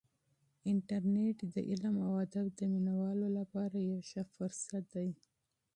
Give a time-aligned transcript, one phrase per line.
[0.71, 5.09] انټرنیټ د علم او ادب د مینه والو لپاره یو ښه فرصت دی.